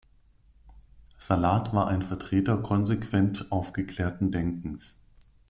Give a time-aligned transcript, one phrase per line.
[1.19, 4.97] Salat war ein Vertreter konsequent aufgeklärten Denkens.